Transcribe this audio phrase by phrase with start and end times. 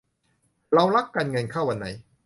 [0.73, 1.87] เรารักกัน เงินเข้าวันไหน